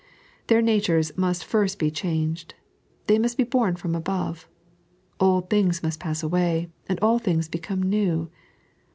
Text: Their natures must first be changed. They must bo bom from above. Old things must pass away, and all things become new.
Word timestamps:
Their 0.47 0.63
natures 0.63 1.15
must 1.15 1.45
first 1.45 1.77
be 1.77 1.91
changed. 1.91 2.55
They 3.05 3.19
must 3.19 3.37
bo 3.37 3.45
bom 3.45 3.75
from 3.75 3.93
above. 3.93 4.47
Old 5.19 5.47
things 5.51 5.83
must 5.83 5.99
pass 5.99 6.23
away, 6.23 6.71
and 6.89 6.99
all 7.01 7.19
things 7.19 7.47
become 7.47 7.83
new. 7.83 8.31